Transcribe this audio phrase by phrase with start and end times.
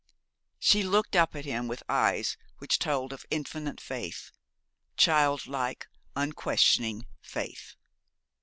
[0.57, 4.31] She looked up at him with eyes which told of infinite faith,
[4.97, 5.85] child like,
[6.15, 7.75] unquestioning faith.